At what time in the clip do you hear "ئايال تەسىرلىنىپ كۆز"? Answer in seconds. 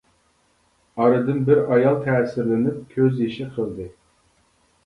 1.75-3.23